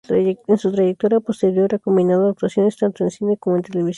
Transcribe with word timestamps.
En 0.47 0.57
su 0.57 0.71
trayectoria 0.71 1.19
posterior 1.19 1.75
ha 1.75 1.77
combinado 1.77 2.27
actuaciones 2.27 2.75
tanto 2.75 3.03
en 3.03 3.11
cine 3.11 3.37
como 3.37 3.57
en 3.57 3.61
televisión. 3.61 3.89